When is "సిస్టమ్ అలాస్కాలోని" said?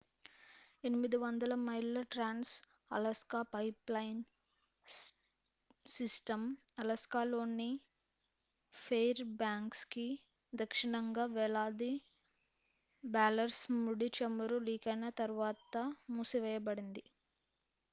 5.85-7.69